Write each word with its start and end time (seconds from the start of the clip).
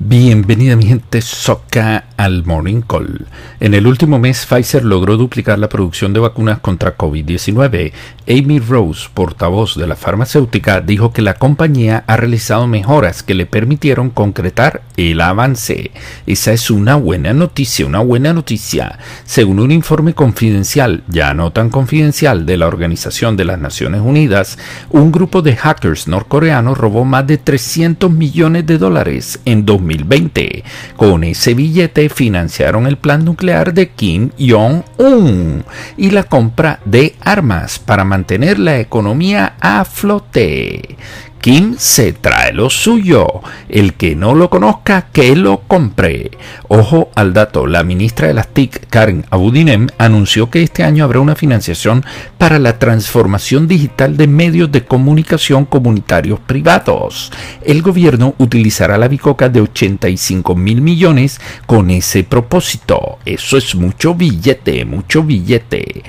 Bienvenida 0.00 0.76
mi 0.76 0.86
gente 0.86 1.20
soca 1.20 2.04
al 2.16 2.44
Morning 2.44 2.82
Call. 2.82 3.26
En 3.58 3.74
el 3.74 3.84
último 3.84 4.20
mes 4.20 4.46
Pfizer 4.46 4.84
logró 4.84 5.16
duplicar 5.16 5.58
la 5.58 5.68
producción 5.68 6.12
de 6.12 6.20
vacunas 6.20 6.60
contra 6.60 6.96
COVID-19. 6.96 7.92
Amy 8.28 8.60
Rose, 8.60 9.08
portavoz 9.12 9.76
de 9.76 9.88
la 9.88 9.96
farmacéutica, 9.96 10.80
dijo 10.80 11.12
que 11.12 11.20
la 11.20 11.34
compañía 11.34 12.04
ha 12.06 12.16
realizado 12.16 12.68
mejoras 12.68 13.24
que 13.24 13.34
le 13.34 13.46
permitieron 13.46 14.10
concretar 14.10 14.82
el 14.96 15.20
avance. 15.20 15.90
Esa 16.28 16.52
es 16.52 16.70
una 16.70 16.94
buena 16.94 17.32
noticia, 17.32 17.84
una 17.84 17.98
buena 17.98 18.32
noticia. 18.32 19.00
Según 19.24 19.58
un 19.58 19.72
informe 19.72 20.14
confidencial, 20.14 21.02
ya 21.08 21.34
no 21.34 21.50
tan 21.50 21.70
confidencial, 21.70 22.46
de 22.46 22.56
la 22.56 22.68
Organización 22.68 23.36
de 23.36 23.46
las 23.46 23.58
Naciones 23.58 24.02
Unidas, 24.02 24.58
un 24.90 25.10
grupo 25.10 25.42
de 25.42 25.56
hackers 25.56 26.06
norcoreanos 26.06 26.78
robó 26.78 27.04
más 27.04 27.26
de 27.26 27.38
300 27.38 28.12
millones 28.12 28.64
de 28.64 28.78
dólares 28.78 29.40
en 29.44 29.66
2020 29.66 29.87
2020. 29.88 30.64
Con 30.96 31.24
ese 31.24 31.54
billete 31.54 32.08
financiaron 32.08 32.86
el 32.86 32.96
plan 32.96 33.24
nuclear 33.24 33.74
de 33.74 33.88
Kim 33.90 34.30
Jong-un 34.38 35.64
y 35.96 36.10
la 36.10 36.24
compra 36.24 36.80
de 36.84 37.14
armas 37.20 37.78
para 37.78 38.04
mantener 38.04 38.58
la 38.58 38.78
economía 38.78 39.54
a 39.60 39.84
flote. 39.84 40.96
Kim 41.40 41.76
se 41.78 42.12
trae 42.12 42.52
lo 42.52 42.70
suyo. 42.70 43.26
El 43.68 43.94
que 43.94 44.16
no 44.16 44.34
lo 44.34 44.50
conozca, 44.50 45.06
que 45.12 45.36
lo 45.36 45.60
compre. 45.60 46.30
Ojo 46.68 47.10
al 47.14 47.32
dato, 47.32 47.66
la 47.66 47.84
ministra 47.84 48.28
de 48.28 48.34
las 48.34 48.48
TIC, 48.48 48.88
Karen 48.88 49.24
Abudinem, 49.30 49.88
anunció 49.98 50.50
que 50.50 50.62
este 50.62 50.84
año 50.84 51.04
habrá 51.04 51.20
una 51.20 51.36
financiación 51.36 52.04
para 52.38 52.58
la 52.58 52.78
transformación 52.78 53.68
digital 53.68 54.16
de 54.16 54.26
medios 54.26 54.72
de 54.72 54.84
comunicación 54.84 55.64
comunitarios 55.64 56.40
privados. 56.40 57.32
El 57.62 57.82
gobierno 57.82 58.34
utilizará 58.38 58.98
la 58.98 59.08
bicoca 59.08 59.48
de 59.48 59.60
85 59.60 60.54
mil 60.54 60.80
millones 60.80 61.40
con 61.66 61.90
ese 61.90 62.24
propósito. 62.24 63.18
Eso 63.24 63.56
es 63.56 63.74
mucho 63.74 64.14
billete, 64.14 64.84
mucho 64.84 65.22
billete. 65.22 66.02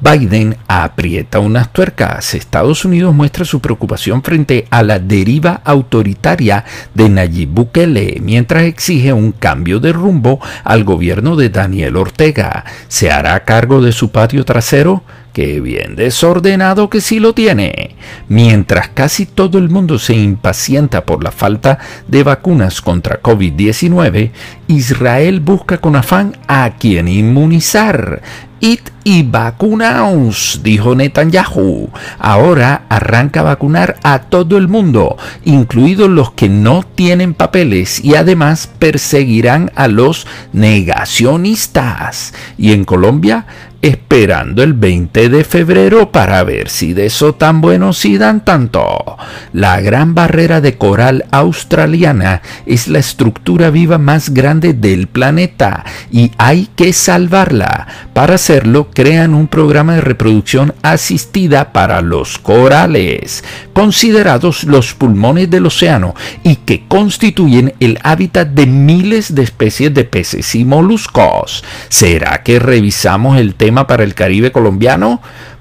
Biden 0.00 0.56
aprieta 0.68 1.40
unas 1.40 1.72
tuercas. 1.72 2.34
Estados 2.34 2.84
Unidos 2.84 3.14
muestra 3.14 3.44
su 3.44 3.60
preocupación 3.60 4.22
frente 4.22 4.66
a 4.70 4.82
la 4.82 4.98
deriva 4.98 5.60
autoritaria 5.64 6.64
de 6.94 7.08
Nayib 7.08 7.48
Bukele, 7.48 8.18
mientras 8.22 8.62
exige 8.64 9.12
un 9.12 9.32
cambio 9.32 9.80
de 9.80 9.92
rumbo 9.92 10.40
al 10.62 10.84
gobierno 10.84 11.34
de 11.34 11.50
Daniel 11.50 11.96
Ortega. 11.96 12.64
¿Se 12.86 13.10
hará 13.10 13.44
cargo 13.44 13.82
de 13.82 13.92
su 13.92 14.10
patio 14.10 14.44
trasero? 14.44 15.02
Qué 15.32 15.60
bien 15.60 15.94
desordenado 15.94 16.90
que 16.90 17.00
sí 17.00 17.20
lo 17.20 17.32
tiene. 17.32 17.94
Mientras 18.28 18.88
casi 18.88 19.24
todo 19.26 19.58
el 19.58 19.68
mundo 19.68 19.98
se 19.98 20.14
impacienta 20.14 21.04
por 21.04 21.22
la 21.22 21.30
falta 21.30 21.78
de 22.08 22.24
vacunas 22.24 22.80
contra 22.80 23.22
COVID-19, 23.22 24.32
Israel 24.66 25.40
busca 25.40 25.78
con 25.78 25.94
afán 25.94 26.36
a 26.48 26.70
quien 26.78 27.06
inmunizar. 27.06 28.22
Id 28.60 28.80
y 29.04 29.22
vacunaos, 29.22 30.60
dijo 30.62 30.94
Netanyahu. 30.94 31.90
Ahora 32.18 32.82
arranca 32.88 33.40
a 33.40 33.44
vacunar 33.44 33.96
a 34.02 34.22
todo 34.22 34.58
el 34.58 34.68
mundo, 34.68 35.16
incluidos 35.44 36.10
los 36.10 36.32
que 36.32 36.48
no 36.48 36.84
tienen 36.94 37.34
papeles, 37.34 38.04
y 38.04 38.16
además 38.16 38.68
perseguirán 38.78 39.70
a 39.76 39.88
los 39.88 40.26
negacionistas. 40.52 42.34
Y 42.58 42.72
en 42.72 42.84
Colombia 42.84 43.46
esperando 43.80 44.64
el 44.64 44.72
20 44.72 45.28
de 45.28 45.44
febrero 45.44 46.10
para 46.10 46.42
ver 46.42 46.68
si 46.68 46.94
de 46.94 47.06
eso 47.06 47.34
tan 47.34 47.60
bueno 47.60 47.92
si 47.92 48.18
dan 48.18 48.44
tanto. 48.44 49.16
La 49.52 49.80
gran 49.80 50.14
barrera 50.14 50.60
de 50.60 50.76
coral 50.76 51.26
australiana 51.30 52.42
es 52.66 52.88
la 52.88 52.98
estructura 52.98 53.70
viva 53.70 53.98
más 53.98 54.30
grande 54.30 54.72
del 54.72 55.06
planeta 55.06 55.84
y 56.10 56.32
hay 56.38 56.68
que 56.74 56.92
salvarla. 56.92 57.86
Para 58.12 58.36
crean 58.94 59.34
un 59.34 59.46
programa 59.46 59.94
de 59.94 60.00
reproducción 60.00 60.74
asistida 60.82 61.72
para 61.72 62.00
los 62.00 62.38
corales, 62.38 63.44
considerados 63.74 64.64
los 64.64 64.94
pulmones 64.94 65.50
del 65.50 65.66
océano 65.66 66.14
y 66.42 66.56
que 66.56 66.84
constituyen 66.88 67.74
el 67.78 67.98
hábitat 68.02 68.48
de 68.48 68.64
miles 68.64 69.34
de 69.34 69.42
especies 69.42 69.92
de 69.92 70.04
peces 70.04 70.54
y 70.54 70.64
moluscos. 70.64 71.62
¿Será 71.90 72.42
que 72.42 72.58
revisamos 72.58 73.38
el 73.38 73.54
tema 73.54 73.86
para 73.86 74.02
el 74.02 74.14
Caribe 74.14 74.50
colombiano, 74.50 75.20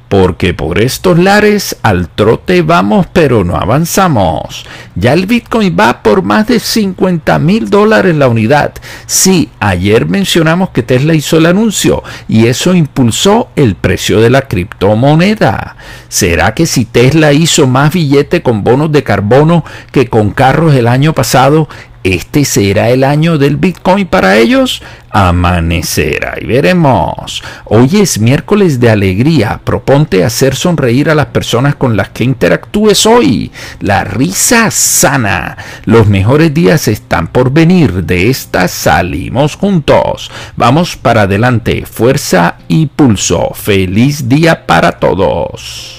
porque 0.10 0.54
por 0.54 0.82
estos 0.82 1.20
lares 1.20 1.78
al 1.82 2.10
trote 2.10 2.62
vamos 2.62 3.08
pero 3.12 3.44
no 3.44 3.56
avanzamos. 3.56 4.66
Ya 4.96 5.14
el 5.14 5.26
Bitcoin 5.26 5.76
va 5.80 6.02
por 6.02 6.24
más 6.24 6.48
de 6.48 6.60
50 6.60 7.40
mil 7.40 7.70
dólares 7.70 8.16
la 8.16 8.28
unidad. 8.28 8.74
Sí, 9.06 9.50
ayer 9.60 10.06
mencionamos 10.08 10.70
que 10.70 10.84
Tesla 10.84 11.14
hizo 11.14 11.38
el 11.38 11.46
anuncio 11.46 12.04
y 12.28 12.48
eso 12.48 12.74
impulsó 12.74 13.50
el 13.56 13.76
precio 13.76 14.22
de 14.22 14.30
la 14.30 14.44
criptomoneda. 14.44 15.76
¿Será 16.08 16.54
que 16.54 16.66
si 16.66 16.86
Tesla 16.86 17.34
hizo 17.34 17.68
más 17.68 17.94
billete 17.94 18.42
con 18.42 18.64
bonos 18.64 18.92
de 18.92 19.04
carbono 19.04 19.64
que 19.92 20.08
con 20.08 20.32
carros 20.32 20.76
el 20.76 20.88
año 20.88 21.14
pasado, 21.14 21.68
¿Este 22.08 22.46
será 22.46 22.90
el 22.90 23.04
año 23.04 23.38
del 23.38 23.58
Bitcoin 23.58 24.08
para 24.08 24.38
ellos? 24.38 24.82
Amanecerá 25.10 26.36
y 26.40 26.46
veremos. 26.46 27.44
Hoy 27.66 27.98
es 27.98 28.18
miércoles 28.18 28.80
de 28.80 28.90
alegría. 28.90 29.60
Proponte 29.62 30.24
hacer 30.24 30.56
sonreír 30.56 31.10
a 31.10 31.16
las 31.16 31.26
personas 31.26 31.76
con 31.76 31.98
las 31.98 32.08
que 32.12 32.24
interactúes 32.24 33.06
hoy. 33.06 33.52
La 33.82 34.06
risa 34.06 34.72
sana. 34.72 35.58
Los 35.84 36.08
mejores 36.08 36.54
días 36.54 36.88
están 36.88 37.28
por 37.28 37.52
venir. 37.52 38.06
De 38.06 38.30
esta 38.30 38.70
salimos 38.70 39.58
juntos. 39.58 40.32
Vamos 40.56 40.96
para 40.96 41.24
adelante. 41.24 41.86
Fuerza 41.86 42.56
y 42.70 42.86
pulso. 42.86 43.52
Feliz 43.54 44.30
día 44.30 44.66
para 44.66 44.94
todos. 44.94 45.97